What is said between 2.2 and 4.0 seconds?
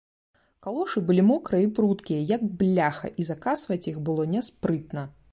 як бляха, і закасваць іх